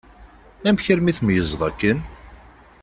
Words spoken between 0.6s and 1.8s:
Amek armi tmeyyzeḍ